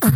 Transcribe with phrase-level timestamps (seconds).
[0.00, 0.10] Hey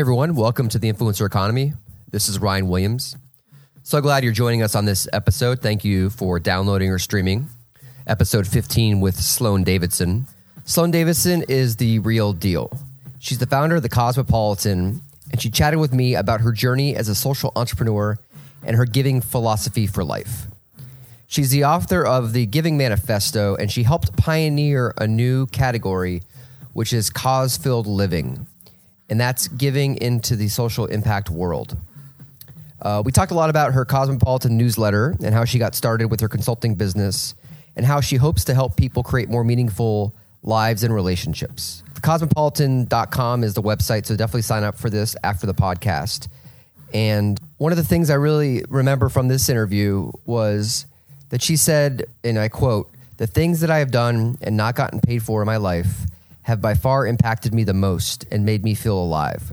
[0.00, 1.74] everyone, welcome to the Influencer Economy.
[2.10, 3.16] This is Ryan Williams.
[3.82, 5.60] So glad you're joining us on this episode.
[5.60, 7.48] Thank you for downloading or streaming
[8.06, 10.26] episode 15 with Sloane Davidson.
[10.64, 12.70] Sloane Davidson is the real deal.
[13.18, 17.08] She's the founder of the Cosmopolitan, and she chatted with me about her journey as
[17.08, 18.18] a social entrepreneur
[18.62, 20.46] and her giving philosophy for life.
[21.26, 26.22] She's the author of the Giving Manifesto, and she helped pioneer a new category,
[26.72, 28.46] which is cause filled living
[29.08, 31.76] and that's giving into the social impact world.
[32.80, 36.20] Uh, we talked a lot about her Cosmopolitan newsletter and how she got started with
[36.20, 37.34] her consulting business
[37.76, 41.82] and how she hopes to help people create more meaningful lives and relationships.
[42.02, 46.28] Cosmopolitan.com is the website, so definitely sign up for this after the podcast.
[46.92, 50.86] And one of the things I really remember from this interview was
[51.34, 55.00] that she said, and I quote, the things that I have done and not gotten
[55.00, 56.06] paid for in my life
[56.42, 59.52] have by far impacted me the most and made me feel alive.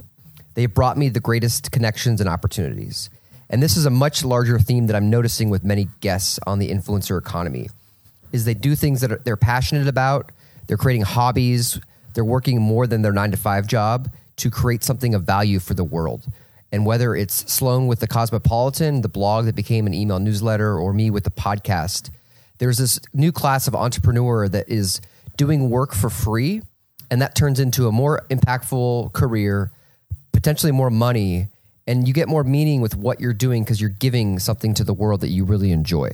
[0.53, 3.09] They have brought me the greatest connections and opportunities.
[3.49, 6.69] And this is a much larger theme that I'm noticing with many guests on the
[6.69, 7.71] influencer economy
[8.31, 10.31] is they do things that they're passionate about,
[10.67, 11.81] they're creating hobbies,
[12.13, 15.73] they're working more than their 9 to 5 job to create something of value for
[15.73, 16.27] the world.
[16.71, 20.93] And whether it's Sloane with the Cosmopolitan, the blog that became an email newsletter, or
[20.93, 22.09] me with the podcast,
[22.59, 25.01] there's this new class of entrepreneur that is
[25.35, 26.61] doing work for free
[27.09, 29.71] and that turns into a more impactful career,
[30.31, 31.49] potentially more money,
[31.85, 34.93] and you get more meaning with what you're doing because you're giving something to the
[34.93, 36.09] world that you really enjoy.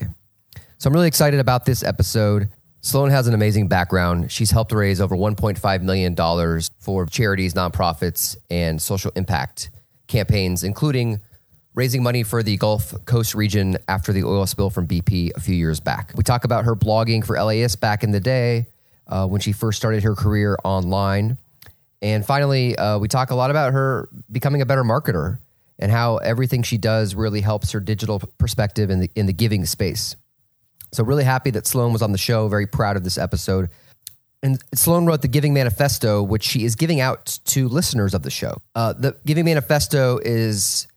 [0.80, 2.50] So I'm really excited about this episode.
[2.82, 4.32] Sloan has an amazing background.
[4.32, 6.16] She's helped raise over $1.5 million
[6.80, 9.70] for charities, nonprofits, and social impact
[10.08, 11.22] campaigns, including
[11.74, 15.56] raising money for the Gulf Coast region after the oil spill from BP a few
[15.56, 16.12] years back.
[16.16, 18.68] We talk about her blogging for LAist back in the day,
[19.08, 21.38] uh, when she first started her career online.
[22.02, 25.40] And finally, uh, we talk a lot about her becoming a better marketer
[25.80, 29.66] and how everything she does really helps her digital perspective in the in the giving
[29.66, 30.16] space.
[30.92, 32.48] So really happy that Sloane was on the show.
[32.48, 33.70] Very proud of this episode.
[34.44, 38.30] And Sloane wrote the Giving Manifesto, which she is giving out to listeners of the
[38.30, 38.58] show.
[38.76, 40.88] Uh, the Giving Manifesto is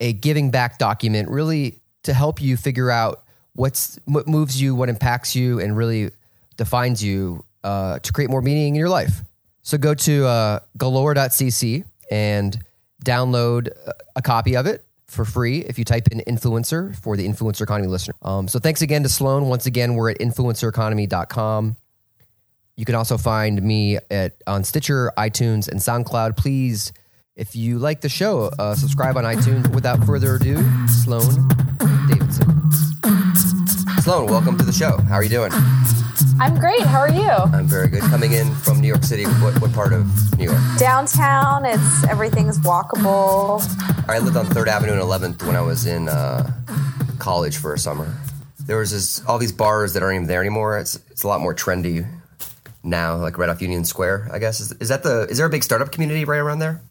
[0.00, 3.22] a giving back document, really to help you figure out
[3.54, 6.10] what's what moves you, what impacts you, and really
[6.56, 9.22] defines you uh, to create more meaning in your life.
[9.62, 12.58] So go to uh, galore.cc and
[13.04, 13.68] download
[14.16, 17.88] a copy of it for free if you type in influencer for the influencer economy
[17.88, 18.14] listener.
[18.22, 19.46] Um, so thanks again to Sloane.
[19.46, 21.76] Once again, we're at influencereconomy.com.
[22.82, 26.36] You can also find me at on Stitcher, iTunes, and SoundCloud.
[26.36, 26.92] Please,
[27.36, 29.72] if you like the show, uh, subscribe on iTunes.
[29.72, 30.56] Without further ado,
[30.88, 31.46] Sloane
[32.08, 32.72] Davidson.
[34.00, 34.96] Sloane, welcome to the show.
[34.96, 35.52] How are you doing?
[36.40, 36.80] I'm great.
[36.80, 37.30] How are you?
[37.30, 38.00] I'm very good.
[38.00, 40.58] Coming in from New York City, what, what part of New York?
[40.76, 41.64] Downtown.
[41.64, 43.62] It's everything's walkable.
[44.08, 46.50] I lived on Third Avenue and 11th when I was in uh,
[47.20, 48.12] college for a summer.
[48.66, 50.78] There was this, all these bars that aren't even there anymore.
[50.78, 52.08] It's it's a lot more trendy
[52.82, 54.28] now, like right off Union Square.
[54.32, 56.82] I guess is, is that the is there a big startup community right around there?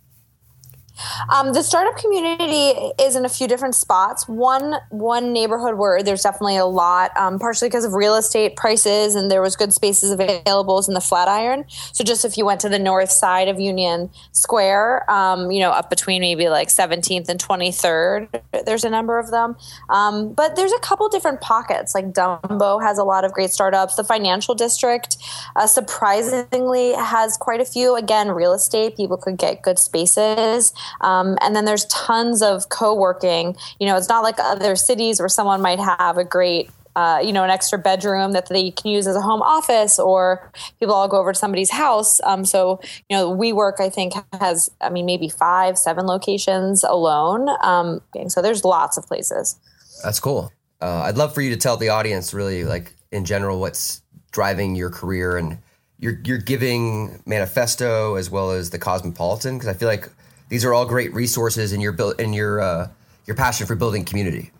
[1.29, 4.27] Um, the startup community is in a few different spots.
[4.27, 9.15] One one neighborhood where there's definitely a lot, um, partially because of real estate prices,
[9.15, 11.65] and there was good spaces available is in the Flatiron.
[11.93, 15.71] So just if you went to the north side of Union Square, um, you know,
[15.71, 19.55] up between maybe like 17th and 23rd, there's a number of them.
[19.89, 21.95] Um, but there's a couple different pockets.
[21.95, 23.95] Like Dumbo has a lot of great startups.
[23.95, 25.17] The financial district,
[25.55, 27.95] uh, surprisingly, has quite a few.
[27.95, 30.73] Again, real estate people could get good spaces.
[30.99, 33.55] Um, and then there's tons of co-working.
[33.79, 37.31] You know, it's not like other cities where someone might have a great uh, you
[37.31, 41.07] know, an extra bedroom that they can use as a home office, or people all
[41.07, 42.19] go over to somebody's house.
[42.23, 47.47] Um, so, you know, WeWork, I think, has, I mean, maybe five, seven locations alone.
[47.61, 49.57] Um, so there's lots of places.
[50.03, 50.51] That's cool.
[50.81, 54.01] Uh, I'd love for you to tell the audience, really, like in general, what's
[54.31, 55.59] driving your career and
[55.99, 60.09] your your giving manifesto as well as the Cosmopolitan, because I feel like
[60.51, 62.89] these are all great resources in your build in your uh,
[63.25, 64.51] your passion for building community.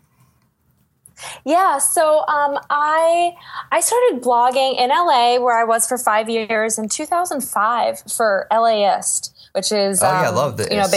[1.44, 3.34] Yeah, so um, I
[3.70, 9.50] I started blogging in LA where I was for five years in 2005 for LAist,
[9.52, 10.68] which is oh um, yeah, I um, love this.
[10.70, 10.88] You know,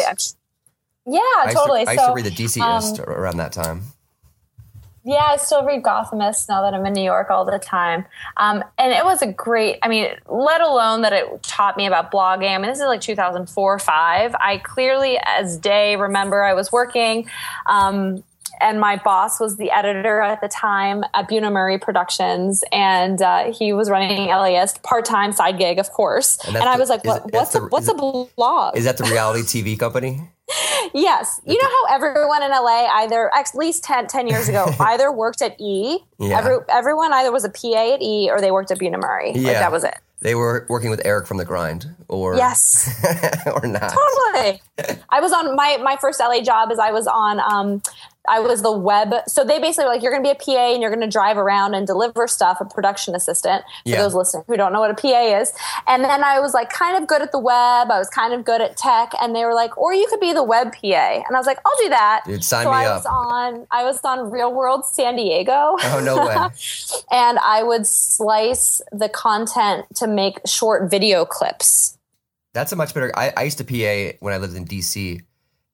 [1.05, 1.83] yeah, I totally.
[1.83, 3.81] To, I used to read the DCist um, around that time.
[5.07, 8.05] Yeah, I still read Gothamist now that I'm in New York all the time.
[8.37, 12.11] Um, and it was a great, I mean, let alone that it taught me about
[12.11, 12.49] blogging.
[12.49, 14.35] I mean, this is like 2004 5.
[14.39, 17.29] I clearly, as day, remember I was working.
[17.67, 18.23] Um,
[18.61, 23.51] and my boss was the editor at the time at Bunim Murray Productions, and uh,
[23.51, 26.37] he was running LAist part time side gig, of course.
[26.47, 28.77] And, and I was like, what, "What's a what's a blog?
[28.77, 30.21] Is that the reality TV company?"
[30.93, 31.41] yes.
[31.45, 35.41] You know how everyone in LA either at least 10, 10 years ago either worked
[35.41, 35.99] at E.
[36.19, 36.37] Yeah.
[36.37, 39.31] Every, everyone either was a PA at E or they worked at Bunim Murray.
[39.33, 39.47] Yeah.
[39.47, 39.95] Like that was it.
[40.21, 42.89] They were working with Eric from the grind or Yes.
[43.45, 43.93] or not.
[43.93, 44.61] Totally.
[45.09, 47.81] I was on my my first LA job is I was on um
[48.27, 49.13] I was the web.
[49.27, 51.09] So they basically were like, you're going to be a PA and you're going to
[51.09, 54.01] drive around and deliver stuff, a production assistant for yeah.
[54.01, 55.53] those listening who don't know what a PA is.
[55.87, 57.91] And then I was like kind of good at the web.
[57.91, 59.13] I was kind of good at tech.
[59.21, 60.85] And they were like, or you could be the web PA.
[60.85, 62.21] And I was like, I'll do that.
[62.25, 63.03] Dude, sign so me I up.
[63.03, 65.51] Was on, I was on Real World San Diego.
[65.51, 66.35] Oh, no way.
[67.11, 71.97] and I would slice the content to make short video clips.
[72.53, 73.11] That's a much better.
[73.17, 75.21] I, I used to PA when I lived in DC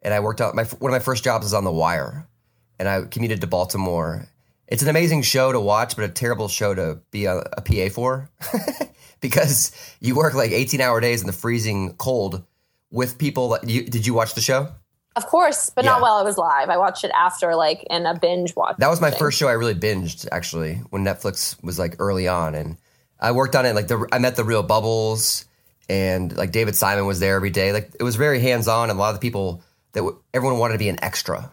[0.01, 2.27] and I worked out my one of my first jobs was on the wire
[2.81, 4.27] and I commuted to Baltimore.
[4.67, 7.93] It's an amazing show to watch, but a terrible show to be a, a PA
[7.93, 8.27] for
[9.21, 12.43] because you work like 18 hour days in the freezing cold
[12.89, 13.49] with people.
[13.49, 14.69] That you, did you watch the show?
[15.15, 15.91] Of course, but yeah.
[15.91, 16.69] not while it was live.
[16.69, 18.77] I watched it after, like in a binge watch.
[18.79, 22.55] That was my first show I really binged, actually, when Netflix was like early on,
[22.55, 22.77] and
[23.19, 23.75] I worked on it.
[23.75, 25.45] Like the, I met the real Bubbles,
[25.87, 27.73] and like David Simon was there every day.
[27.73, 29.61] Like it was very hands on, and a lot of the people
[29.91, 31.51] that w- everyone wanted to be an extra.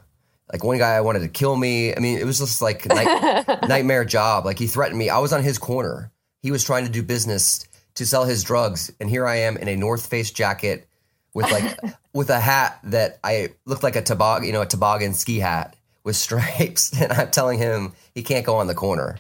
[0.53, 1.95] Like one guy I wanted to kill me.
[1.95, 4.45] I mean, it was just like night, nightmare job.
[4.45, 5.11] Like he threatened me.
[5.11, 6.11] I was on his corner.
[6.41, 9.69] He was trying to do business to sell his drugs, and here I am in
[9.69, 10.89] a North Face jacket
[11.35, 11.79] with like
[12.15, 15.77] with a hat that I looked like a toboggan, you know, a toboggan ski hat
[16.05, 19.19] with stripes, and I'm telling him he can't go on the corner,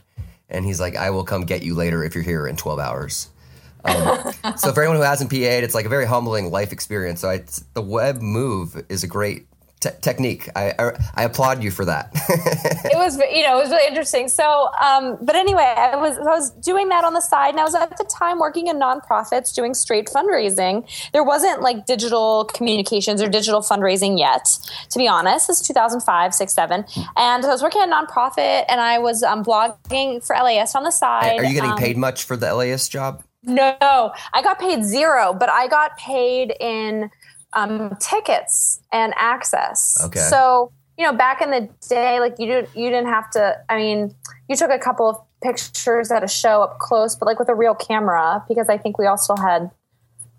[0.49, 3.29] and he's like, "I will come get you later if you're here in 12 hours."
[3.85, 7.21] Um, so for anyone who hasn't PA'd, it's like a very humbling life experience.
[7.21, 7.45] So I,
[7.75, 9.48] the web move is a great
[9.81, 10.49] Te- technique.
[10.57, 12.11] I, I, I applaud you for that.
[12.85, 14.29] it was you know it was really interesting.
[14.29, 17.65] So, um, but anyway, I was I was doing that on the side, and I
[17.65, 20.85] was at the time working in nonprofits doing straight fundraising.
[21.13, 24.49] There wasn't like digital communications or digital fundraising yet,
[24.91, 25.49] to be honest.
[25.49, 26.85] Is 2005, six, seven,
[27.17, 30.83] and I was working at a nonprofit, and I was um, blogging for LAist on
[30.83, 31.39] the side.
[31.39, 33.23] Are you getting um, paid much for the LAist job?
[33.45, 37.09] No, I got paid zero, but I got paid in
[37.59, 39.99] um, tickets and access.
[40.05, 40.21] Okay.
[40.21, 43.57] So you know, back in the day, like you did, you didn't have to.
[43.69, 44.15] I mean,
[44.49, 47.55] you took a couple of pictures at a show up close, but like with a
[47.55, 49.71] real camera, because I think we all still had.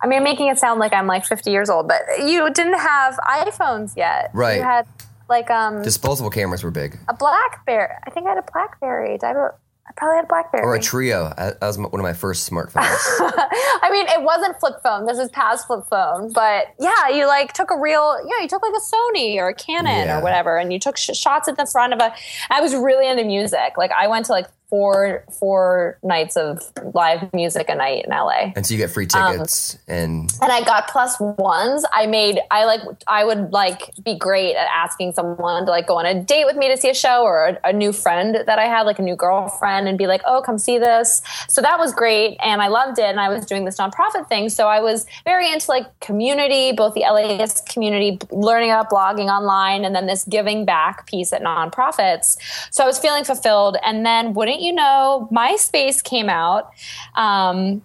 [0.02, 2.80] I mean, I'm making it sound like I'm like 50 years old, but you didn't
[2.80, 4.32] have iPhones yet.
[4.34, 4.58] Right.
[4.58, 4.88] You had
[5.30, 6.98] like um disposable cameras were big.
[7.08, 7.94] A BlackBerry.
[8.06, 9.18] I think I had a BlackBerry.
[9.18, 9.50] Did I
[9.90, 10.64] I probably had a BlackBerry.
[10.64, 11.34] Or a Treo.
[11.36, 12.76] Uh, that was one of my first smartphones.
[12.76, 15.08] I mean, it wasn't flip phone.
[15.08, 16.32] This is past flip phone.
[16.32, 19.50] But yeah, you like took a real, you know, you took like a Sony or
[19.50, 20.20] a Canon yeah.
[20.20, 22.14] or whatever, and you took sh- shots at the front of a.
[22.52, 23.78] I was really into music.
[23.78, 26.62] Like I went to like four four nights of
[26.94, 28.52] live music a night in LA.
[28.56, 31.86] And so you get free tickets um, and and I got plus ones.
[31.92, 35.98] I made I like I would like be great at asking someone to like go
[35.98, 38.60] on a date with me to see a show or a, a new friend that
[38.60, 41.80] I had like a new girlfriend and be like, "Oh, come see this." So that
[41.80, 44.50] was great and I loved it and I was doing this nonprofit thing.
[44.50, 49.84] So I was very into like community, both the LAist community, learning about blogging online
[49.84, 52.38] and then this giving back piece at nonprofits.
[52.72, 56.72] So I was feeling fulfilled and then wouldn't you know, MySpace came out.
[57.16, 57.82] Um,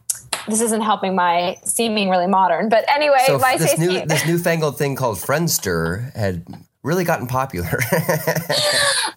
[0.49, 3.59] this isn't helping my seeming really modern, but anyway, so MySpace.
[3.59, 6.47] This, new, this newfangled thing called Friendster had
[6.83, 7.79] really gotten popular.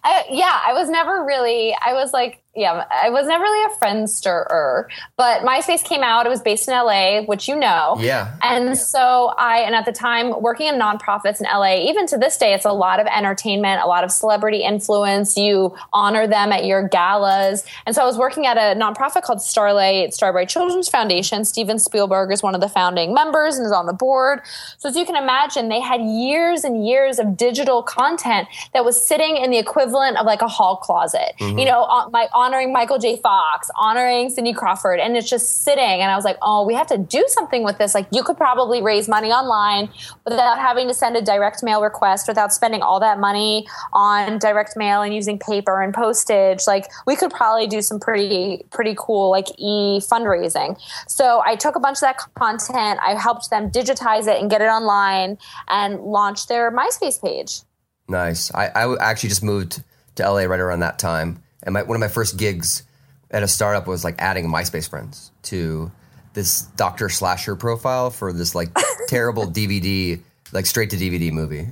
[0.03, 1.75] I, yeah, I was never really.
[1.85, 6.25] I was like, yeah, I was never really a friendsterer, but MySpace came out.
[6.25, 7.97] It was based in LA, which you know.
[7.99, 8.35] Yeah.
[8.41, 12.35] And so I, and at the time, working in nonprofits in LA, even to this
[12.35, 15.37] day, it's a lot of entertainment, a lot of celebrity influence.
[15.37, 17.63] You honor them at your galas.
[17.85, 21.45] And so I was working at a nonprofit called Starlight Starbright Children's Foundation.
[21.45, 24.41] Steven Spielberg is one of the founding members and is on the board.
[24.79, 28.99] So as you can imagine, they had years and years of digital content that was
[28.99, 31.33] sitting in the equivalent of like a hall closet.
[31.39, 31.59] Mm-hmm.
[31.59, 33.17] You know, my honoring Michael J.
[33.17, 35.83] Fox, honoring Cindy Crawford, and it's just sitting.
[35.83, 37.93] And I was like, oh, we have to do something with this.
[37.93, 39.89] Like, you could probably raise money online
[40.23, 44.77] without having to send a direct mail request, without spending all that money on direct
[44.77, 46.65] mail and using paper and postage.
[46.65, 50.79] Like, we could probably do some pretty, pretty cool, like, e fundraising.
[51.09, 54.61] So I took a bunch of that content, I helped them digitize it and get
[54.61, 55.37] it online
[55.67, 57.59] and launch their MySpace page.
[58.07, 58.53] Nice.
[58.53, 59.83] I, I actually just moved
[60.15, 62.83] to LA right around that time and my, one of my first gigs
[63.29, 65.91] at a startup was like adding MySpace friends to
[66.33, 68.69] this Doctor Slasher profile for this like
[69.09, 70.19] terrible DVD,
[70.53, 71.67] like straight to DVD movie.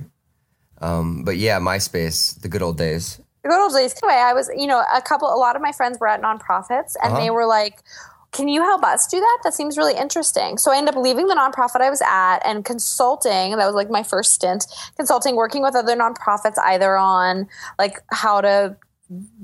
[0.82, 3.18] Um, but yeah, MySpace, the good old days.
[3.42, 3.94] The good old days.
[4.02, 6.94] Anyway, I was, you know, a couple, a lot of my friends were at nonprofits
[7.02, 7.20] and Uh-huh.
[7.20, 7.82] they were like,
[8.32, 9.38] can you help us do that?
[9.44, 10.58] That seems really interesting.
[10.58, 13.56] So I ended up leaving the nonprofit I was at and consulting.
[13.56, 17.48] That was like my first stint consulting, working with other nonprofits, either on
[17.78, 18.76] like how to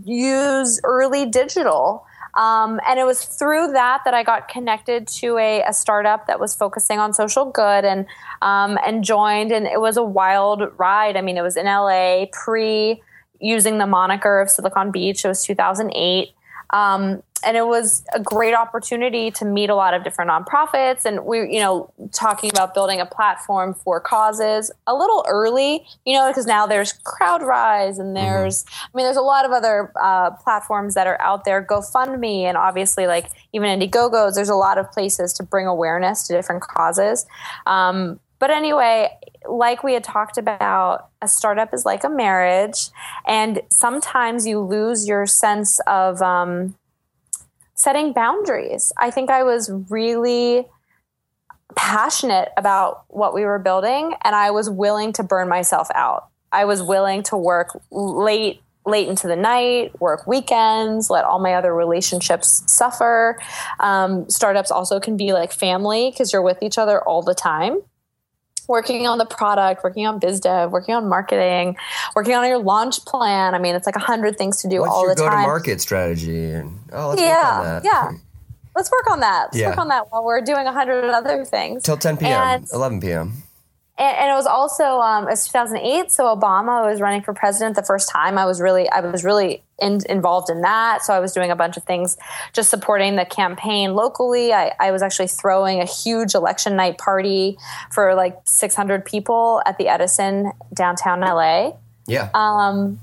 [0.05, 2.05] use early digital.
[2.35, 6.41] Um, and it was through that that I got connected to a, a startup that
[6.41, 8.07] was focusing on social good and
[8.41, 9.53] um, and joined.
[9.53, 11.17] And it was a wild ride.
[11.17, 13.03] I mean, it was in LA pre
[13.39, 15.25] using the moniker of Silicon Beach.
[15.25, 16.31] It was 2008.
[16.71, 21.05] Um, and it was a great opportunity to meet a lot of different nonprofits.
[21.05, 26.15] And we you know talking about building a platform for causes a little early you
[26.15, 30.31] know because now there's crowdrise and there's i mean there's a lot of other uh,
[30.31, 31.65] platforms that are out there.
[31.65, 36.33] Gofundme and obviously like even indiegogos there's a lot of places to bring awareness to
[36.33, 37.27] different causes.
[37.67, 39.11] Um, but anyway
[39.49, 42.89] like we had talked about a startup is like a marriage.
[43.27, 46.75] And sometimes you lose your sense of um,
[47.83, 48.93] setting boundaries.
[48.97, 50.67] I think I was really
[51.75, 56.29] passionate about what we were building and I was willing to burn myself out.
[56.53, 61.55] I was willing to work late late into the night, work weekends, let all my
[61.55, 63.39] other relationships suffer.
[63.79, 67.81] Um, startups also can be like family because you're with each other all the time
[68.69, 71.77] working on the product, working on biz dev, working on marketing,
[72.15, 73.55] working on your launch plan.
[73.55, 75.31] I mean, it's like a hundred things to do What's all your the time.
[75.33, 76.51] go-to-market strategy?
[76.51, 77.85] And oh, let's work on yeah, that.
[77.85, 78.11] yeah.
[78.75, 79.49] Let's work on that.
[79.49, 79.69] Let's Yeah.
[79.69, 81.83] work on that while we're doing a hundred other things.
[81.83, 83.43] Till 10 p.m., And- 11 p.m.
[84.03, 87.77] and, and it was also um, it was 2008 so obama was running for president
[87.77, 88.37] the first time.
[88.39, 91.03] I was really i was really in, involved in that.
[91.03, 92.17] So i was doing a bunch of things
[92.53, 94.53] just supporting the campaign locally.
[94.53, 97.57] I, I was actually throwing a huge election night party
[97.91, 101.73] for like 600 people at the edison downtown la
[102.07, 102.29] Yeah.
[102.35, 102.99] um,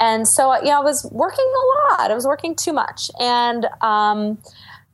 [0.00, 2.10] and so yeah, I was working a lot.
[2.10, 4.38] I was working too much, and um,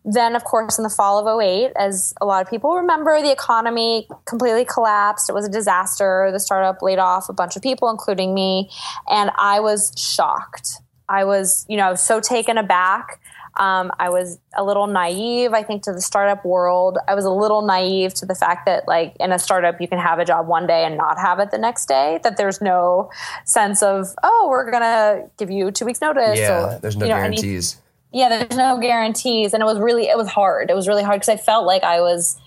[0.04, 3.32] then of course in the fall of 08 as a lot of people remember the
[3.32, 5.30] economy completely collapsed.
[5.30, 6.28] It was a disaster.
[6.32, 8.70] The startup laid off a bunch of people including me.
[9.08, 10.80] And i was shocked.
[11.08, 13.20] I was you know so taken aback.
[13.56, 16.98] Um, i was a little naive i think to the startup world.
[17.06, 20.00] I was a little naive to the fact that like in a startup you can
[20.00, 23.10] have a job one day and not have it the next day that there's no
[23.44, 26.76] sense of oh we're gonna give you two weeks notice yeah.
[26.76, 27.80] or, There's no you know, any- guarantees.
[28.14, 31.20] Yeah there's no guarantees and it was really it was hard it was really hard
[31.20, 32.40] because i felt like i was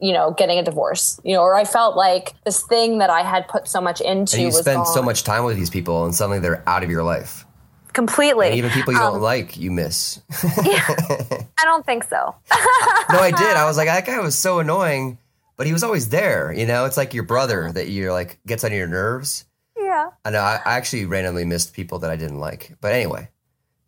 [0.00, 3.22] you know getting a divorce you know or i felt like this thing that i
[3.22, 6.04] had put so much into and you was spend so much time with these people,
[6.04, 7.46] and suddenly they're out of your life.
[7.92, 10.20] completely And even people you don't Um, like, you miss.
[10.42, 12.34] i don't think so
[13.12, 13.56] no, I did.
[13.56, 15.18] I was like, that guy was so annoying,
[15.56, 16.52] but he was always there.
[16.52, 19.44] You know, it's like your brother that you're like gets on your nerves.
[19.78, 20.40] yeah I know.
[20.40, 22.76] I, I actually randomly missed people that I didn't like.
[22.80, 23.28] But anyway,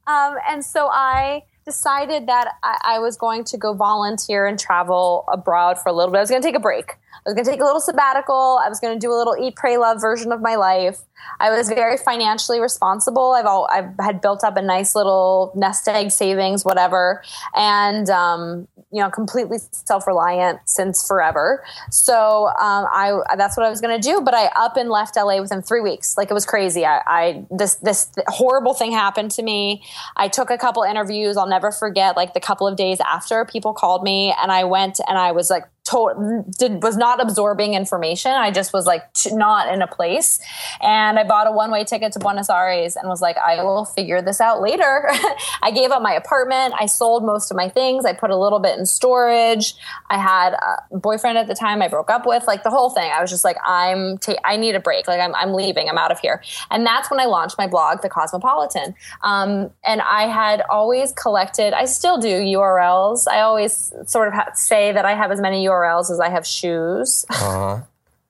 [0.06, 5.24] Um, and so I decided that I, I was going to go volunteer and travel
[5.28, 6.18] abroad for a little bit.
[6.18, 6.94] I was going to take a break.
[7.24, 8.60] I was going to take a little sabbatical.
[8.64, 11.00] I was going to do a little eat, pray, love version of my life.
[11.40, 13.32] I was very financially responsible.
[13.32, 17.22] I've all, I've had built up a nice little nest egg savings, whatever,
[17.54, 21.64] and um, you know, completely self reliant since forever.
[21.90, 24.20] So um, I that's what I was going to do.
[24.20, 26.16] But I up and left LA within three weeks.
[26.16, 26.86] Like it was crazy.
[26.86, 29.82] I, I this this horrible thing happened to me.
[30.16, 31.36] I took a couple interviews.
[31.36, 32.16] I'll never forget.
[32.16, 35.50] Like the couple of days after, people called me, and I went and I was
[35.50, 35.64] like.
[35.90, 38.32] To, did was not absorbing information.
[38.32, 40.40] I just was like t- not in a place,
[40.80, 43.84] and I bought a one way ticket to Buenos Aires and was like, I will
[43.84, 45.08] figure this out later.
[45.62, 46.74] I gave up my apartment.
[46.78, 48.04] I sold most of my things.
[48.04, 49.74] I put a little bit in storage.
[50.10, 53.10] I had a boyfriend at the time I broke up with, like the whole thing.
[53.10, 55.06] I was just like, I'm, ta- I need a break.
[55.06, 55.88] Like I'm, I'm leaving.
[55.88, 56.42] I'm out of here.
[56.70, 58.94] And that's when I launched my blog, The Cosmopolitan.
[59.22, 63.28] Um, and I had always collected, I still do URLs.
[63.28, 66.46] I always sort of ha- say that I have as many URLs as I have
[66.46, 67.24] shoes.
[67.30, 67.80] uh huh.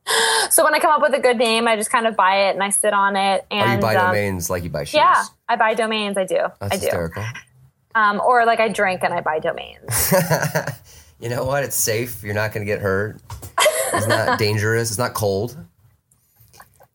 [0.50, 2.54] so when I come up with a good name, I just kind of buy it
[2.54, 3.44] and I sit on it.
[3.50, 4.94] And Oh, you buy um, domains like you buy shoes.
[4.94, 6.16] yeah, I buy domains.
[6.16, 6.38] I do.
[6.60, 6.82] That's I do.
[6.82, 7.24] hysterical.
[7.94, 10.12] Um, or like I drink and I buy domains.
[11.20, 11.64] you know what?
[11.64, 12.22] It's safe.
[12.22, 13.20] You're not going to get hurt.
[13.92, 14.90] It's not dangerous.
[14.90, 15.56] It's not cold.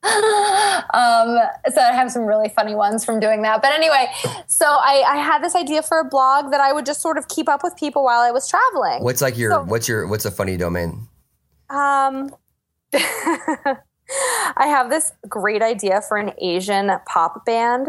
[0.04, 1.38] Um,
[1.74, 3.62] so I have some really funny ones from doing that.
[3.62, 4.08] But anyway,
[4.48, 7.28] so I, I had this idea for a blog that I would just sort of
[7.28, 9.04] keep up with people while I was traveling.
[9.04, 11.08] What's like your So- what's your what's a funny domain?
[11.70, 12.36] Um,
[12.94, 13.78] I
[14.68, 17.88] have this great idea for an Asian pop band.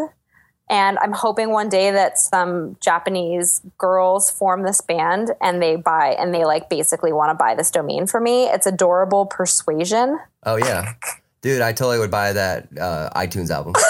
[0.71, 6.16] And I'm hoping one day that some Japanese girls form this band and they buy
[6.19, 8.45] and they like basically want to buy this domain for me.
[8.45, 10.19] It's adorable persuasion.
[10.45, 10.95] Oh yeah.
[11.42, 13.75] Dude, I totally would buy that uh, iTunes album.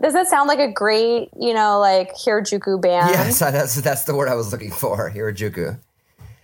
[0.00, 3.10] Does that sound like a great, you know, like Harajuku band?
[3.10, 5.10] yes, that's that's the word I was looking for.
[5.10, 5.78] Harajuku.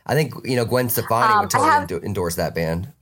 [0.07, 2.93] I think you know Gwen Stefani Um, would totally have- endo- endorse that band.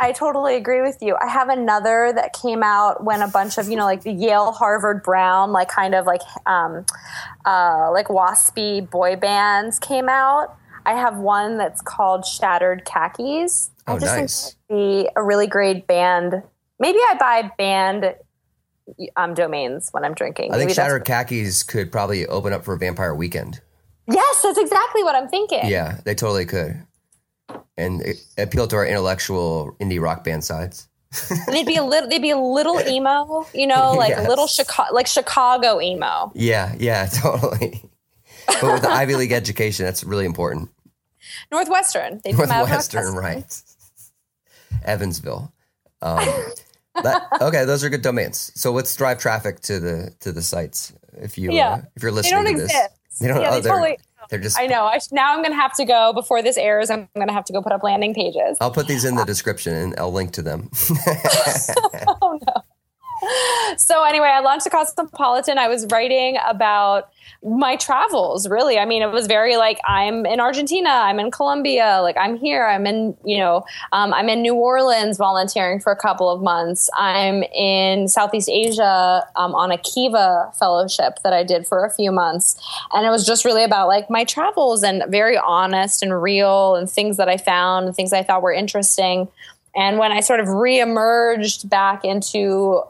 [0.00, 1.16] I totally agree with you.
[1.20, 4.52] I have another that came out when a bunch of, you know, like the Yale,
[4.52, 6.84] Harvard, Brown, like kind of like um
[7.44, 10.56] uh like waspy boy bands came out.
[10.86, 13.70] I have one that's called Shattered Khakis.
[13.86, 14.56] Oh, I just nice.
[14.68, 16.42] think be a really great band.
[16.78, 18.14] Maybe I buy band
[19.16, 20.52] um domains when I'm drinking.
[20.52, 23.60] I think Maybe Shattered Khakis could probably open up for Vampire Weekend.
[24.10, 25.60] Yes, that's exactly what I'm thinking.
[25.66, 26.82] Yeah, they totally could,
[27.76, 30.88] and it appeal to our intellectual indie rock band sides.
[31.30, 34.24] And they'd be a little they'd be a little emo, you know, like Yes.
[34.24, 36.32] a little Chicago like Chicago emo.
[36.34, 37.82] Yeah, yeah, totally.
[38.60, 40.70] but with the Ivy League education, that's really important.
[41.50, 42.20] Northwestern.
[42.26, 43.62] Out Northwestern, right?
[44.84, 45.48] Evanston.
[46.00, 46.28] Um,
[47.02, 48.52] that, okay, those are good domains.
[48.54, 50.92] So let's drive traffic to the to the sites.
[51.12, 51.68] If you Yeah.
[51.68, 52.72] uh, if you're They listening to this,
[53.20, 53.40] they don't.
[53.40, 53.98] Yeah, oh, they they're, totally-
[54.30, 54.58] they're just.
[54.58, 54.84] I know.
[54.84, 56.90] I now I'm going to have to go before this airs.
[56.90, 58.58] I'm going to have to go put up landing pages.
[58.60, 60.70] I'll put these in the description and I'll link to them.
[62.22, 62.62] oh no.
[63.76, 65.58] So anyway, I launched the Cosmopolitan.
[65.58, 67.10] I was writing about
[67.42, 68.48] my travels.
[68.48, 72.36] Really, I mean, it was very like I'm in Argentina, I'm in Colombia, like I'm
[72.36, 76.42] here, I'm in you know, um, I'm in New Orleans volunteering for a couple of
[76.42, 76.90] months.
[76.96, 82.10] I'm in Southeast Asia um, on a Kiva fellowship that I did for a few
[82.10, 82.60] months,
[82.92, 86.90] and it was just really about like my travels and very honest and real and
[86.90, 89.28] things that I found and things I thought were interesting.
[89.76, 92.82] And when I sort of reemerged back into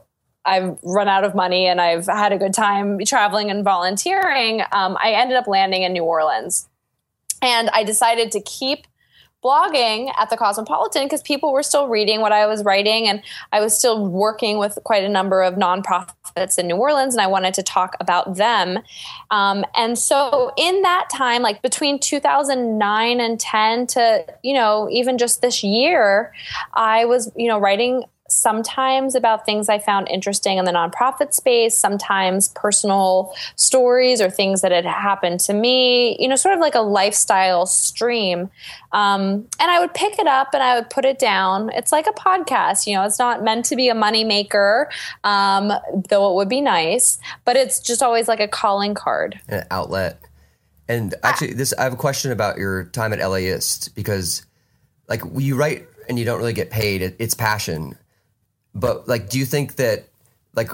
[0.45, 4.97] I've run out of money and I've had a good time traveling and volunteering, um,
[5.03, 6.69] I ended up landing in New Orleans.
[7.41, 8.87] And I decided to keep
[9.45, 13.61] blogging at the Cosmopolitan because people were still reading what I was writing and I
[13.61, 17.55] was still working with quite a number of nonprofits in New Orleans and I wanted
[17.55, 18.81] to talk about them.
[19.31, 25.19] Um, and so in that time, like between 2009 and 10 to, you know, even
[25.19, 26.33] just this year,
[26.75, 31.77] I was, you know, writing sometimes about things I found interesting in the nonprofit space,
[31.77, 36.75] sometimes personal stories or things that had happened to me, you know, sort of like
[36.75, 38.51] a lifestyle stream.
[38.93, 41.71] Um, and I would pick it up and I would put it down.
[41.71, 44.87] It's like a podcast, you know, it's not meant to be a moneymaker,
[45.25, 45.73] um,
[46.09, 49.41] though it would be nice, but it's just always like a calling card.
[49.49, 50.21] an outlet.
[50.89, 54.47] And actually, this I have a question about your time at LAist because,
[55.07, 57.03] like, you write and you don't really get paid.
[57.03, 57.95] It, it's passion,
[58.79, 60.05] but like, do you think that
[60.55, 60.71] like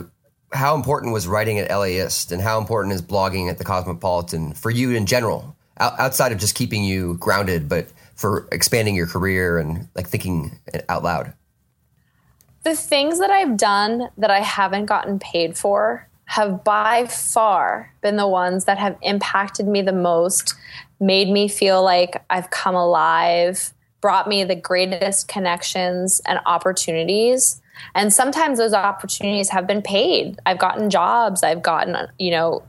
[0.53, 4.71] how important was writing at LAist and how important is blogging at the Cosmopolitan for
[4.71, 9.59] you in general, out, outside of just keeping you grounded, but for expanding your career
[9.59, 10.53] and like thinking
[10.89, 11.35] out loud?
[12.65, 18.17] the things that I've done that I haven't gotten paid for have by far been
[18.17, 20.55] the ones that have impacted me the most,
[20.99, 27.61] made me feel like I've come alive, brought me the greatest connections and opportunities.
[27.95, 30.39] And sometimes those opportunities have been paid.
[30.47, 32.63] I've gotten jobs, I've gotten, you know,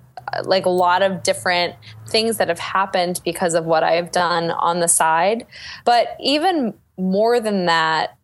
[0.44, 1.76] like a lot of different
[2.08, 5.46] things that have happened because of what I've done on the side.
[5.86, 8.18] But even more than that,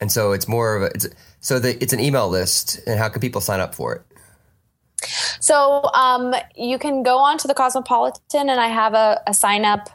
[0.00, 1.06] And so it's more of a it's
[1.40, 2.80] so the, it's an email list.
[2.86, 4.02] And how can people sign up for it?
[5.40, 9.64] So um, you can go on to the Cosmopolitan, and I have a, a sign
[9.64, 9.90] up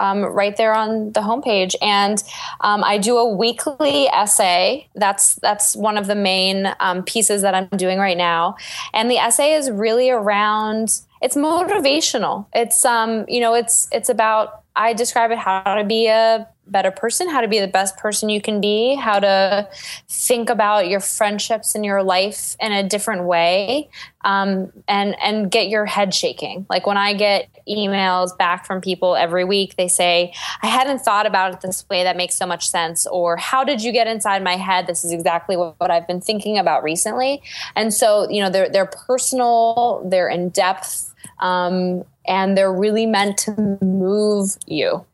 [0.00, 1.74] um, right there on the homepage.
[1.80, 2.22] And
[2.60, 4.88] um, I do a weekly essay.
[4.94, 8.56] That's that's one of the main um, pieces that I'm doing right now.
[8.92, 11.00] And the essay is really around.
[11.20, 12.46] It's motivational.
[12.54, 14.60] It's um, you know, it's it's about.
[14.74, 18.28] I describe it how to be a better person, how to be the best person
[18.28, 19.68] you can be, how to
[20.08, 23.88] think about your friendships and your life in a different way,
[24.24, 26.66] um, and and get your head shaking.
[26.70, 31.26] Like when I get emails back from people every week, they say, "I hadn't thought
[31.26, 32.04] about it this way.
[32.04, 34.86] That makes so much sense." Or, "How did you get inside my head?
[34.86, 37.42] This is exactly what, what I've been thinking about recently."
[37.76, 43.36] And so, you know, they're they're personal, they're in depth, um, and they're really meant
[43.38, 45.04] to move you.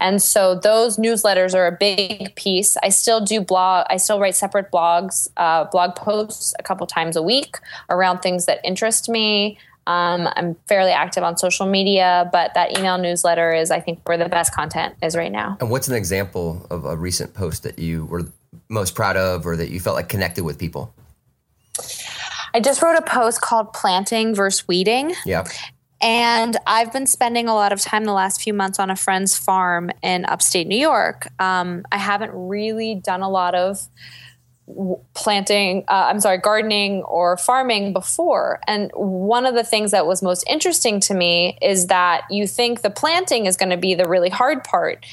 [0.00, 2.76] And so those newsletters are a big piece.
[2.82, 3.86] I still do blog.
[3.90, 8.46] I still write separate blogs, uh, blog posts a couple times a week around things
[8.46, 9.58] that interest me.
[9.86, 14.18] Um, I'm fairly active on social media, but that email newsletter is, I think, where
[14.18, 15.56] the best content is right now.
[15.60, 18.22] And what's an example of a recent post that you were
[18.68, 20.92] most proud of or that you felt like connected with people?
[22.52, 25.46] I just wrote a post called "Planting versus Weeding." Yeah.
[26.00, 29.36] And I've been spending a lot of time the last few months on a friend's
[29.36, 31.28] farm in upstate New York.
[31.40, 33.88] Um, I haven't really done a lot of
[35.14, 40.24] planting uh, i'm sorry gardening or farming before and one of the things that was
[40.24, 44.08] most interesting to me is that you think the planting is going to be the
[44.08, 45.06] really hard part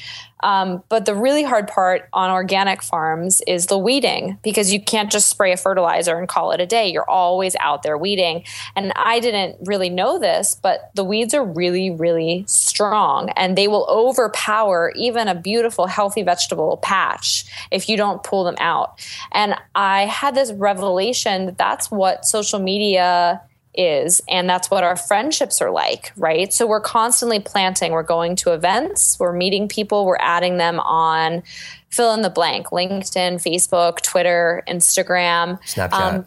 [0.44, 5.10] um, but the really hard part on organic farms is the weeding because you can't
[5.10, 6.86] just spray a fertilizer and call it a day.
[6.86, 8.44] You're always out there weeding.
[8.76, 13.68] And I didn't really know this, but the weeds are really, really strong and they
[13.68, 19.02] will overpower even a beautiful, healthy vegetable patch if you don't pull them out.
[19.32, 23.40] And I had this revelation that that's what social media
[23.76, 26.52] is and that's what our friendships are like right?
[26.52, 31.42] So we're constantly planting we're going to events we're meeting people we're adding them on
[31.90, 35.60] fill in the blank linkedin facebook twitter instagram.
[35.62, 35.92] Snapchat.
[35.92, 36.26] Um,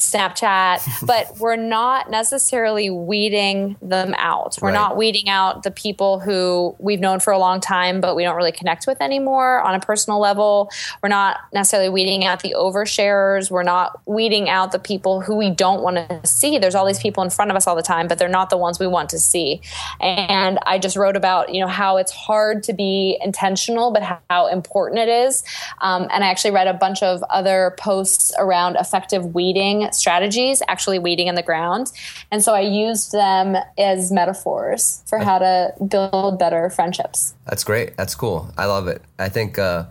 [0.00, 4.56] Snapchat, but we're not necessarily weeding them out.
[4.60, 4.74] We're right.
[4.74, 8.36] not weeding out the people who we've known for a long time, but we don't
[8.36, 10.70] really connect with anymore on a personal level.
[11.02, 13.50] We're not necessarily weeding out the oversharers.
[13.50, 16.58] We're not weeding out the people who we don't want to see.
[16.58, 18.56] There's all these people in front of us all the time, but they're not the
[18.56, 19.60] ones we want to see.
[20.00, 24.46] And I just wrote about, you know, how it's hard to be intentional, but how
[24.48, 25.44] important it is.
[25.80, 31.00] Um, and I actually read a bunch of other posts around effective weeding strategies actually
[31.00, 31.90] weeding in the ground.
[32.30, 37.34] And so I used them as metaphors for how to build better friendships.
[37.46, 37.96] That's great.
[37.96, 38.52] That's cool.
[38.56, 39.02] I love it.
[39.18, 39.86] I think, uh,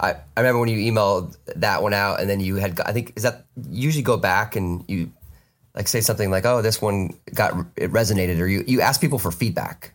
[0.00, 3.12] I, I remember when you emailed that one out and then you had, I think,
[3.16, 5.12] is that usually go back and you
[5.74, 9.18] like say something like, oh, this one got, it resonated or you, you ask people
[9.18, 9.92] for feedback.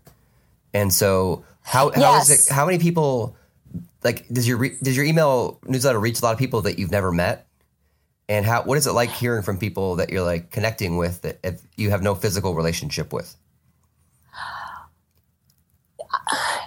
[0.74, 2.30] And so how, how yes.
[2.30, 3.36] is it, how many people,
[4.04, 7.12] like, does your, does your email newsletter reach a lot of people that you've never
[7.12, 7.46] met?
[8.30, 11.40] And how what is it like hearing from people that you're like connecting with that
[11.44, 13.36] if you have no physical relationship with?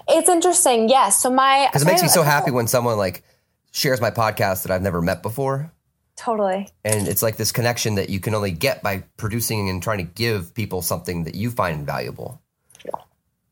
[0.09, 0.89] It's interesting.
[0.89, 1.21] Yes.
[1.21, 3.25] So my because it makes me so happy when someone like
[3.73, 5.73] shares my podcast that i've never met before.
[6.17, 6.69] Totally.
[6.85, 10.05] And it's like this connection that you can only get by producing and trying to
[10.05, 12.41] give people something that you find valuable.
[12.85, 12.93] Yeah.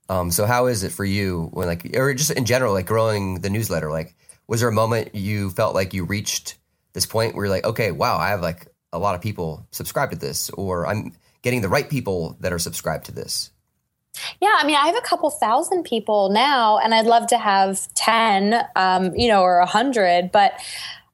[0.09, 3.41] um, so how is it for you when like or just in general like growing
[3.41, 3.91] the newsletter?
[3.91, 4.15] Like
[4.47, 6.57] was there a moment you felt like you reached
[6.93, 10.13] this point where you're like, okay, wow, I have like a lot of people subscribed
[10.13, 13.51] to this, or I'm getting the right people that are subscribed to this?
[14.41, 17.93] Yeah, I mean, I have a couple thousand people now, and I'd love to have
[17.95, 20.53] 10, um, you know, or a 100, but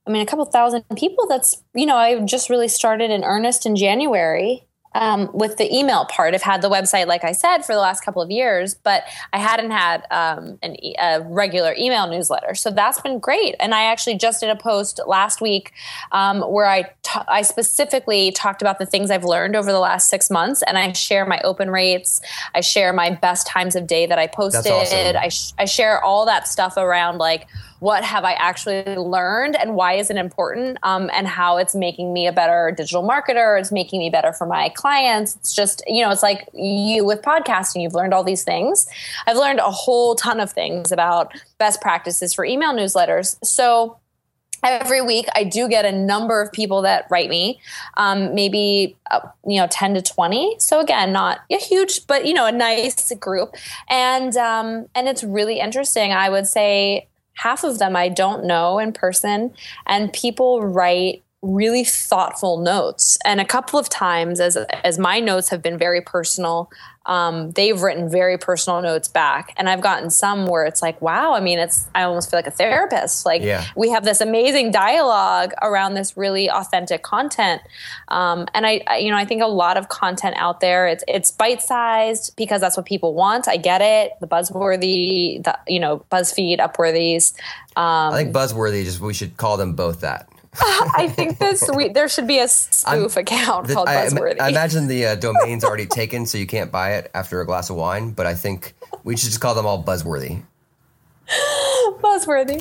[0.06, 3.66] I mean, a couple thousand people, that's, you know, I just really started in earnest
[3.66, 6.34] in January um, with the email part.
[6.34, 9.38] I've had the website, like I said, for the last couple of years, but I
[9.38, 12.54] hadn't had um, an, a regular email newsletter.
[12.54, 13.54] So that's been great.
[13.60, 15.72] And I actually just did a post last week
[16.12, 20.08] um, where I, t- I specifically talked about the things I've learned over the last
[20.08, 20.62] six months.
[20.66, 22.20] And I share my open rates.
[22.54, 24.72] I share my best times of day that I posted.
[24.72, 25.16] Awesome.
[25.16, 27.46] I, sh- I share all that stuff around like,
[27.80, 32.12] what have I actually learned and why is it important um, and how it's making
[32.12, 33.58] me a better digital marketer.
[33.58, 35.36] It's making me better for my clients.
[35.36, 38.88] It's just, you know, it's like you with podcasting, you've learned all these things.
[39.26, 43.36] I've learned a whole ton of things about best practices for email newsletters.
[43.44, 43.98] So,
[44.64, 47.60] every week i do get a number of people that write me
[47.96, 52.34] um, maybe uh, you know 10 to 20 so again not a huge but you
[52.34, 53.54] know a nice group
[53.88, 57.06] and um, and it's really interesting i would say
[57.38, 59.54] half of them I don't know in person,
[59.86, 63.16] and people write really thoughtful notes.
[63.24, 66.68] And a couple of times, as as my notes have been very personal,
[67.06, 69.54] um, they've written very personal notes back.
[69.56, 72.46] And i've gotten some where it's like wow i mean it's i almost feel like
[72.46, 73.24] a therapist.
[73.24, 73.64] Like yeah.
[73.76, 77.62] we have this amazing dialogue around this really authentic content.
[78.08, 81.04] Um, and I, I, you know i think a lot of content out there it's
[81.06, 83.48] it's bite-sized because that's what people want.
[83.48, 84.12] I get it.
[84.20, 87.32] The buzzworthy the you know buzzfeed upworthy's
[87.76, 90.28] um, i think buzzworthy just we should call them both that
[90.60, 94.40] I think this we, there should be a spoof I'm, account the, called Buzzworthy.
[94.40, 97.46] I, I imagine the uh, domain's already taken, so you can't buy it after a
[97.46, 98.10] glass of wine.
[98.12, 100.42] But I think we should just call them all Buzzworthy.
[102.00, 102.58] Buzzworthy.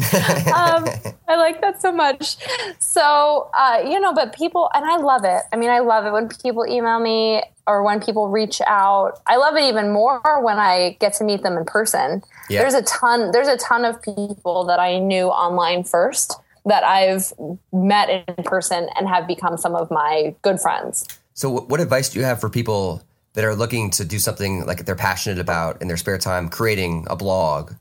[0.51, 0.85] Um,
[1.27, 2.37] I like that so much.
[2.79, 5.43] So uh, you know, but people, and I love it.
[5.51, 9.21] I mean, I love it when people email me or when people reach out.
[9.27, 12.23] I love it even more when I get to meet them in person.
[12.49, 12.61] Yeah.
[12.61, 13.31] There's a ton.
[13.31, 17.33] There's a ton of people that I knew online first that I've
[17.71, 21.07] met in person and have become some of my good friends.
[21.33, 23.03] So, what advice do you have for people
[23.33, 27.05] that are looking to do something like they're passionate about in their spare time, creating
[27.09, 27.73] a blog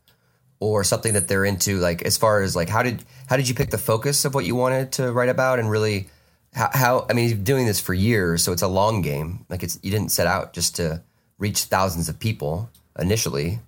[0.61, 1.79] or something that they're into?
[1.79, 4.45] Like, as far as like, how did how did you pick the focus of what
[4.45, 6.09] you wanted to write about, and really
[6.55, 9.45] how, how I mean, you've been doing this for years, so it's a long game.
[9.49, 11.03] Like, it's you didn't set out just to
[11.39, 13.61] reach thousands of people initially,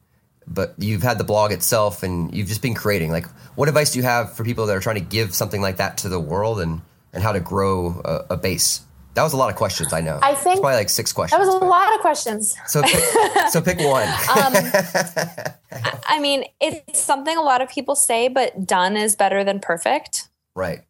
[0.49, 3.11] but you've had the blog itself and you've just been creating.
[3.11, 5.77] Like, what advice do you have for people that are trying to give something like
[5.77, 6.81] that to the world and,
[7.13, 8.83] and how to grow a, a base?
[9.15, 9.93] That was a lot of questions.
[9.93, 10.19] I know.
[10.23, 11.41] I think it's probably like six questions.
[11.41, 12.57] That was a lot of questions.
[12.67, 13.03] So, pick,
[13.51, 14.07] so pick one.
[14.07, 14.55] um,
[16.07, 20.29] I mean, it's something a lot of people say, but done is better than perfect.
[20.55, 20.83] Right.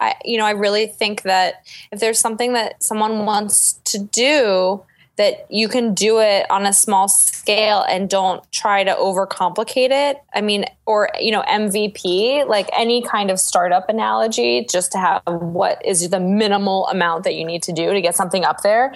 [0.00, 4.82] I, you know, I really think that if there's something that someone wants to do,
[5.16, 10.16] that you can do it on a small scale and don't try to overcomplicate it.
[10.34, 15.22] I mean, or, you know, MVP, like any kind of startup analogy, just to have
[15.26, 18.94] what is the minimal amount that you need to do to get something up there.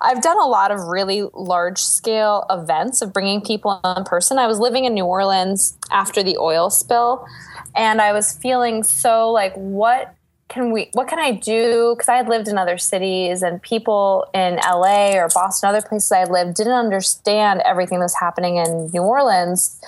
[0.00, 4.38] I've done a lot of really large scale events of bringing people in person.
[4.38, 7.24] I was living in New Orleans after the oil spill,
[7.76, 10.14] and I was feeling so like, what
[10.52, 11.94] can we what can i do?
[11.96, 16.12] Because i had lived in other cities and people in la or boston other places
[16.12, 19.80] i lived didn't understand everything that was happening in new orleans.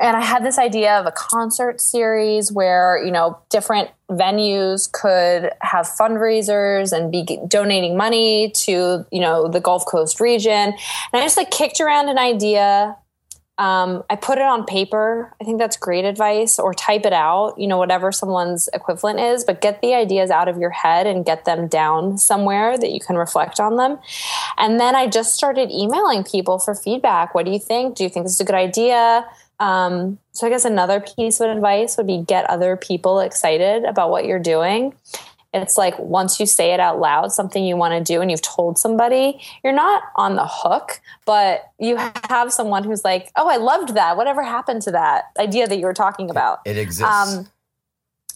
[0.00, 5.52] And i had this idea of a concert series where you know different venues could
[5.60, 10.72] have fundraisers and be donating money to you know the gulf coast region.
[10.72, 10.74] And
[11.12, 12.96] i just like kicked around an idea
[13.58, 15.34] um, I put it on paper.
[15.40, 19.44] I think that's great advice, or type it out, you know, whatever someone's equivalent is,
[19.44, 23.00] but get the ideas out of your head and get them down somewhere that you
[23.00, 23.98] can reflect on them.
[24.56, 27.34] And then I just started emailing people for feedback.
[27.34, 27.96] What do you think?
[27.96, 29.26] Do you think this is a good idea?
[29.60, 34.10] Um, so I guess another piece of advice would be get other people excited about
[34.10, 34.94] what you're doing
[35.52, 38.42] it's like once you say it out loud, something you want to do, and you've
[38.42, 41.96] told somebody, you're not on the hook, but you
[42.28, 44.16] have someone who's like, "Oh, I loved that.
[44.16, 47.36] Whatever happened to that idea that you were talking about?" It exists.
[47.36, 47.48] Um,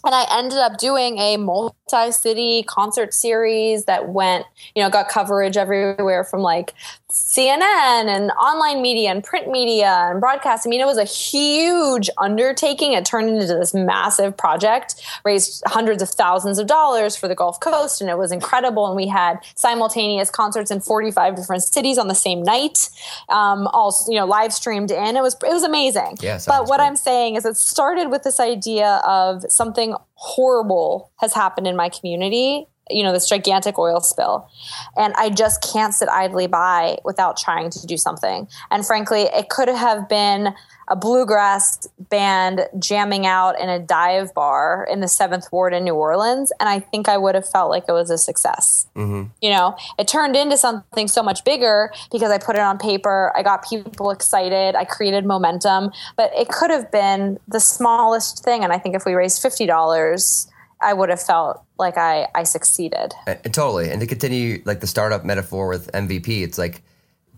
[0.05, 5.57] and I ended up doing a multi-city concert series that went, you know, got coverage
[5.57, 6.75] everywhere from like
[7.13, 10.67] CNN and online media and print media and broadcast.
[10.67, 12.95] I mean, it was a huge undertaking.
[12.95, 17.61] It turned into this massive project, raised hundreds of thousands of dollars for the Gulf
[17.61, 18.87] Coast, and it was incredible.
[18.87, 22.89] And we had simultaneous concerts in 45 different cities on the same night,
[23.29, 25.17] um, all you know, live streamed in.
[25.17, 26.17] It was it was amazing.
[26.21, 26.87] Yeah, but what great.
[26.87, 31.89] I'm saying is, it started with this idea of something horrible has happened in my
[31.89, 34.49] community you know this gigantic oil spill.
[34.97, 38.49] And i just can't sit idly by without trying to do something.
[38.71, 40.55] And frankly it could have been
[40.93, 45.95] a bluegrass band jamming out in a dive bar in the seventh ward in new
[45.95, 49.27] orleans and i think i would have felt like it was a success mm-hmm.
[49.41, 53.33] you know it turned into something so much bigger because i put it on paper
[53.35, 58.63] i got people excited i created momentum but it could have been the smallest thing
[58.63, 60.49] and i think if we raised $50
[60.85, 63.15] I would have felt like I, I succeeded.
[63.29, 63.89] And, and totally.
[63.89, 66.83] And to continue like the startup metaphor with MVP, it's like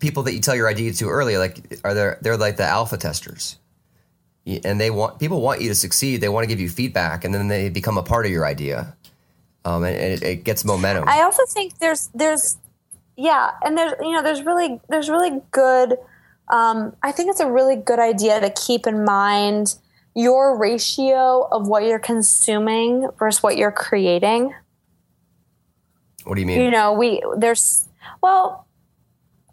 [0.05, 2.99] people that you tell your idea to early, like are there they're like the alpha
[2.99, 3.57] testers.
[4.47, 6.21] And they want people want you to succeed.
[6.21, 8.95] They want to give you feedback, and then they become a part of your idea,
[9.65, 11.09] um, and, and it, it gets momentum.
[11.09, 12.59] I also think there's there's
[13.17, 15.97] yeah, and there's you know there's really there's really good.
[16.49, 19.77] Um, I think it's a really good idea to keep in mind
[20.15, 24.55] your ratio of what you're consuming versus what you're creating.
[26.25, 26.61] What do you mean?
[26.61, 27.89] You know, we there's
[28.23, 28.67] well,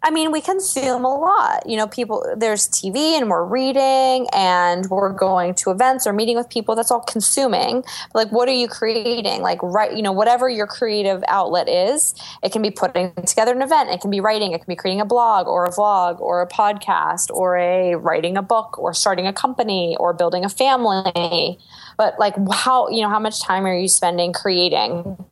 [0.04, 1.68] I mean, we consume a lot.
[1.68, 6.36] You know, people, there's TV and we're reading and we're going to events or meeting
[6.36, 6.74] with people.
[6.74, 7.84] That's all consuming.
[8.12, 9.42] Like, what are you creating?
[9.42, 13.62] Like, right, you know, whatever your creative outlet is, it can be putting together an
[13.62, 16.42] event, it can be writing, it can be creating a blog or a vlog or
[16.42, 21.58] a podcast or a writing a book or starting a company or building a family.
[21.96, 25.24] But like, how, you know, how much time are you spending creating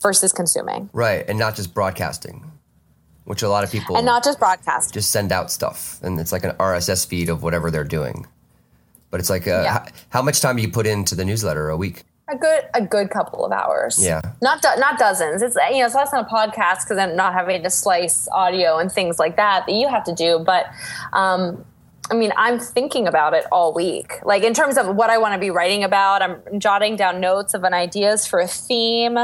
[0.00, 0.90] versus consuming?
[0.92, 1.24] Right.
[1.26, 2.51] And not just broadcasting
[3.32, 4.92] which a lot of people and not just broadcast.
[4.92, 8.26] just send out stuff and it's like an rss feed of whatever they're doing.
[9.10, 9.88] But it's like uh, yeah.
[10.10, 12.04] how much time do you put into the newsletter a week?
[12.28, 13.98] A good a good couple of hours.
[13.98, 14.20] Yeah.
[14.42, 15.40] Not do- not dozens.
[15.40, 18.76] It's you know it's less than a podcast because i'm not having to slice audio
[18.76, 20.38] and things like that that you have to do.
[20.38, 20.66] But
[21.14, 21.64] um
[22.10, 24.22] I mean, I'm thinking about it all week.
[24.24, 27.54] Like in terms of what I want to be writing about, I'm jotting down notes
[27.54, 29.16] of an ideas for a theme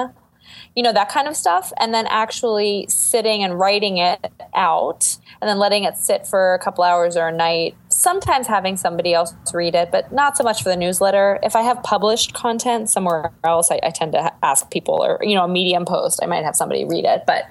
[0.74, 1.72] you know, that kind of stuff.
[1.78, 6.58] And then actually sitting and writing it out and then letting it sit for a
[6.58, 7.76] couple hours or a night.
[7.88, 11.38] Sometimes having somebody else read it, but not so much for the newsletter.
[11.42, 15.34] If I have published content somewhere else, I, I tend to ask people or, you
[15.34, 17.24] know, a medium post, I might have somebody read it.
[17.26, 17.44] But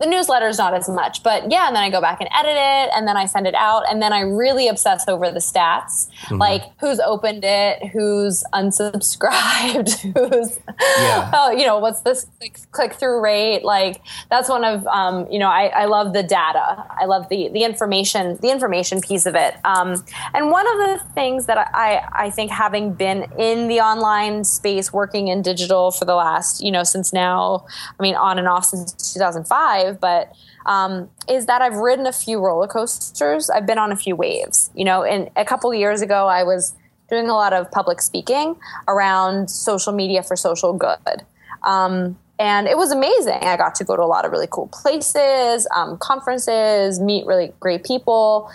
[0.00, 2.90] the newsletter's not as much, but yeah, and then I go back and edit it
[2.96, 6.08] and then I send it out and then I really obsess over the stats.
[6.22, 6.38] Mm-hmm.
[6.38, 9.90] Like who's opened it, who's unsubscribed,
[10.30, 11.30] who's yeah.
[11.34, 12.26] oh, you know, what's this
[12.72, 13.62] click through rate?
[13.62, 16.82] Like that's one of um, you know, I, I love the data.
[16.98, 19.54] I love the the information, the information piece of it.
[19.64, 24.44] Um, and one of the things that I, I think having been in the online
[24.44, 27.66] space working in digital for the last, you know, since now,
[27.98, 30.32] I mean on and off since 2005 but
[30.66, 33.48] um, is that I've ridden a few roller coasters.
[33.48, 34.70] I've been on a few waves.
[34.74, 36.74] You know, and a couple years ago, I was
[37.08, 41.24] doing a lot of public speaking around social media for social good.
[41.64, 43.38] Um, and it was amazing.
[43.42, 47.52] I got to go to a lot of really cool places, um, conferences, meet really
[47.60, 48.50] great people.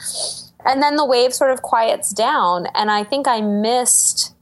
[0.65, 2.65] And then the wave sort of quiets down.
[2.74, 4.35] And I think I missed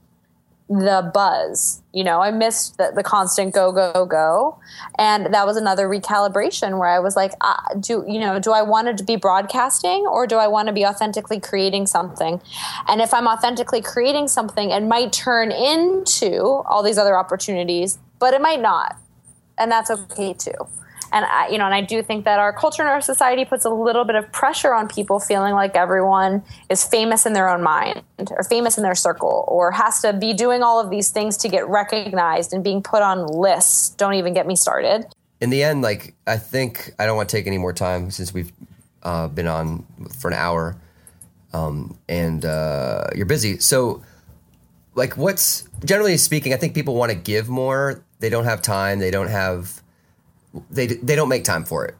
[0.68, 1.82] the buzz.
[1.92, 4.58] You know, I missed the, the, constant go, go, go.
[4.98, 8.62] And that was another recalibration where I was like, uh, do, you know, do I
[8.62, 12.40] want to be broadcasting or do I want to be authentically creating something?
[12.88, 18.32] And if I'm authentically creating something, it might turn into all these other opportunities, but
[18.32, 18.96] it might not.
[19.58, 20.66] And that's okay too
[21.14, 23.64] and I, you know, and I do think that our culture and our society puts
[23.64, 27.62] a little bit of pressure on people feeling like everyone is famous in their own
[27.62, 31.36] mind or famous in their circle or has to be doing all of these things
[31.36, 33.90] to get recognized and being put on lists.
[33.90, 35.06] Don't even get me started.
[35.40, 38.34] In the end, like I think I don't want to take any more time since
[38.34, 38.52] we've
[39.04, 39.86] uh, been on
[40.18, 40.76] for an hour,
[41.52, 43.58] um, and uh, you're busy.
[43.58, 44.02] So,
[44.94, 46.54] like, what's generally speaking?
[46.54, 48.02] I think people want to give more.
[48.20, 49.00] They don't have time.
[49.00, 49.82] They don't have
[50.70, 51.96] they they don't make time for it.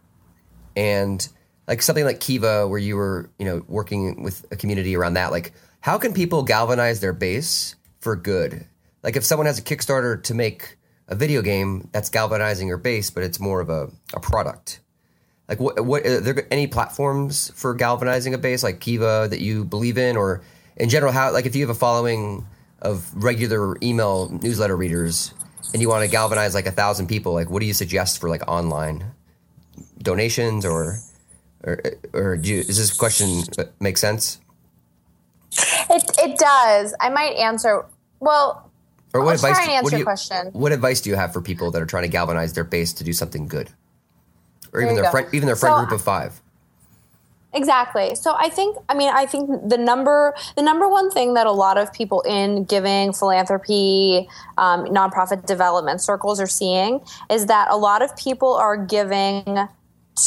[0.76, 1.26] And
[1.66, 5.30] like something like Kiva, where you were you know working with a community around that,
[5.30, 8.66] like how can people galvanize their base for good?
[9.02, 13.10] Like if someone has a Kickstarter to make a video game, that's galvanizing your base,
[13.10, 14.80] but it's more of a, a product.
[15.48, 19.64] Like what what are there any platforms for galvanizing a base like Kiva that you
[19.64, 20.42] believe in, or
[20.76, 22.46] in general, how like if you have a following
[22.80, 25.34] of regular email newsletter readers,
[25.72, 28.28] and you want to galvanize like a thousand people, like what do you suggest for
[28.28, 29.12] like online
[29.98, 30.98] donations or
[31.64, 31.80] or
[32.12, 34.40] or do you, does this question uh, make sense?
[35.90, 36.94] It it does.
[37.00, 37.84] I might answer
[38.20, 38.70] well.
[39.12, 39.56] Or what I'll advice?
[39.56, 40.46] Try and answer what, you, question.
[40.52, 43.04] what advice do you have for people that are trying to galvanize their base to
[43.04, 43.70] do something good,
[44.72, 46.40] or even their friend, even their friend so, group of five?
[47.54, 48.16] Exactly.
[48.16, 51.52] So I think I mean I think the number the number one thing that a
[51.52, 57.76] lot of people in giving philanthropy um, nonprofit development circles are seeing is that a
[57.76, 59.68] lot of people are giving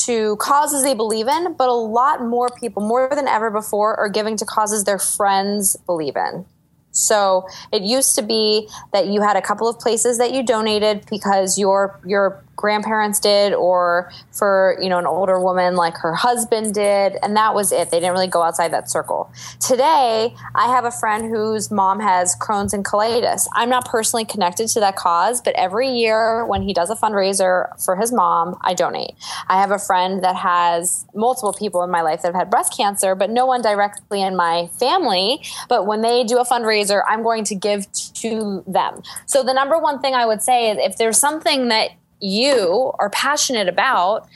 [0.06, 4.10] to causes they believe in, but a lot more people, more than ever before, are
[4.10, 6.46] giving to causes their friends believe in.
[6.92, 11.06] So it used to be that you had a couple of places that you donated
[11.10, 16.74] because your your grandparents did or for you know an older woman like her husband
[16.74, 17.92] did and that was it.
[17.92, 19.32] They didn't really go outside that circle.
[19.62, 23.48] Today i have a friend whose mom has crohn's and colitis.
[23.54, 27.80] I'm not personally connected to that cause but every year when he does a fundraiser
[27.84, 29.12] for his mom i donate.
[29.48, 32.76] I have a friend that has multiple people in my life that have had breast
[32.76, 35.42] cancer but no one directly in my family.
[35.70, 39.04] But when they do a fundraiser i'm going to give to them.
[39.28, 43.10] So the number one thing i would say is if there's something that you are
[43.10, 44.28] passionate about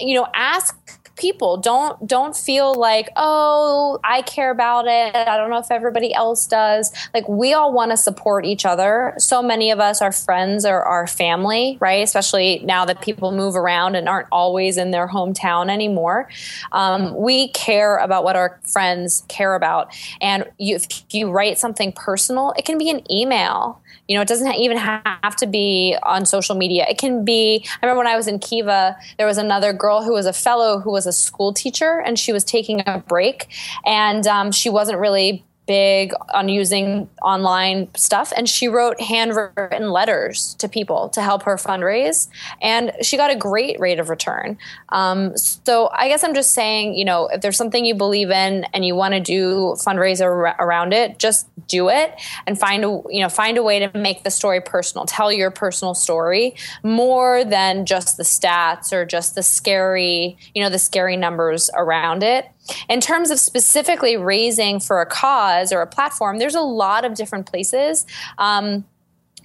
[0.00, 0.76] you know ask
[1.18, 1.56] people.
[1.56, 5.14] Don't don't feel like oh i care about it.
[5.14, 6.92] I don't know if everybody else does.
[7.12, 9.14] Like we all want to support each other.
[9.18, 12.02] So many of us are friends or our family right?
[12.02, 16.28] Especially now that people move around and aren't always in their hometown anymore.
[16.72, 19.94] Um, we care about what our friends care about.
[20.20, 24.28] And you, if you write something personal it can be an email you know, it
[24.28, 26.86] doesn't even have to be on social media.
[26.88, 27.64] It can be.
[27.82, 30.80] I remember when I was in Kiva, there was another girl who was a fellow
[30.80, 33.48] who was a school teacher, and she was taking a break,
[33.84, 38.32] and um, she wasn't really big on using online stuff.
[38.36, 42.28] And she wrote handwritten letters to people to help her fundraise.
[42.60, 44.58] And she got a great rate of return.
[44.88, 48.64] Um, so i guess i'm just saying you know if there's something you believe in
[48.72, 50.26] and you want to do fundraiser
[50.58, 52.14] around it just do it
[52.46, 55.04] and find a you know find a way to make the story personal.
[55.04, 60.70] Tell your personal story more than just the stats or just the scary you know
[60.70, 62.46] the scary numbers around it
[62.88, 67.14] in terms of specifically raising for a cause or a platform, there's a lot of
[67.14, 68.06] different places.
[68.38, 68.84] Um,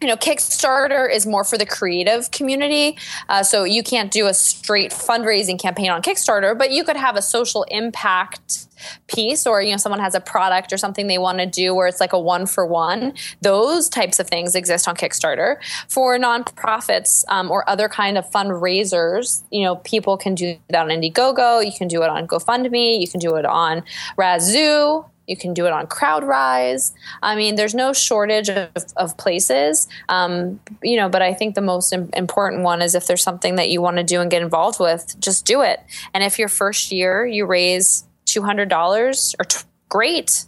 [0.04, 2.98] you know, Kickstarter is more for the creative community.
[3.30, 7.16] Uh, so you can't do a straight fundraising campaign on Kickstarter, but you could have
[7.16, 8.68] a social impact
[9.08, 11.88] piece or you know someone has a product or something they want to do where
[11.88, 13.14] it's like a one for one.
[13.42, 15.56] Those types of things exist on kickstarter.
[15.88, 20.90] For nonprofits um, or other kind of fundraisers you know people can do that on
[20.90, 23.84] indiegogo you can do it on gofundme you can do it on
[24.18, 26.94] razoo you can do it on CrowdRise.
[27.22, 31.10] I mean, there's no shortage of, of places, um, you know.
[31.10, 33.98] But I think the most Im- important one is if there's something that you want
[33.98, 35.80] to do and get involved with, just do it.
[36.14, 40.46] And if your first year you raise two hundred dollars, or t- great,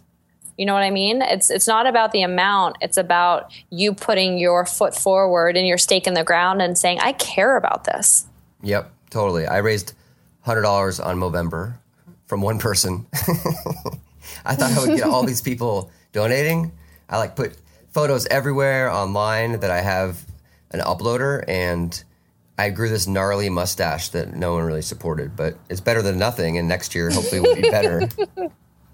[0.58, 1.22] you know what I mean?
[1.22, 2.76] It's it's not about the amount.
[2.80, 7.00] It's about you putting your foot forward and your stake in the ground and saying,
[7.00, 8.26] "I care about this."
[8.62, 9.46] Yep, totally.
[9.46, 9.94] I raised
[10.40, 11.74] hundred dollars on Movember
[12.26, 13.06] from one person.
[14.44, 16.72] I thought I would get all these people donating.
[17.08, 17.56] I like put
[17.92, 20.24] photos everywhere online that I have
[20.70, 22.02] an uploader and
[22.58, 26.56] I grew this gnarly mustache that no one really supported, but it's better than nothing.
[26.56, 28.08] And next year, hopefully, will be better.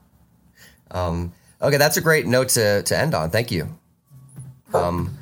[0.91, 3.31] um, okay, that's a great note to, to end on.
[3.31, 3.79] Thank you.
[4.75, 5.17] Um,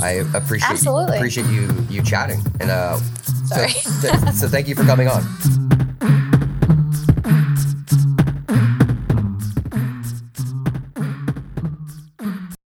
[0.00, 1.16] I appreciate Absolutely.
[1.16, 2.96] appreciate you you chatting and uh,
[3.46, 3.68] Sorry.
[3.70, 5.65] so, so thank you for coming on.